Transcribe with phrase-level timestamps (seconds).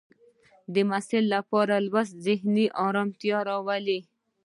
[0.73, 3.99] د محصل لپاره لوستل ذهني ارامتیا راولي.